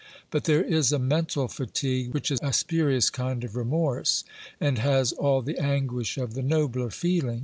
But 0.31 0.45
there 0.45 0.63
is 0.63 0.91
a 0.91 0.97
mental 0.97 1.47
fatigue 1.47 2.11
which 2.11 2.31
is 2.31 2.39
a 2.41 2.53
spurious 2.53 3.11
kind 3.11 3.43
of 3.43 3.55
remorse, 3.55 4.23
and 4.59 4.79
has 4.79 5.11
all 5.13 5.43
the 5.43 5.59
anguish 5.59 6.17
of 6.17 6.33
the 6.33 6.41
nobler 6.41 6.89
feeling. 6.89 7.39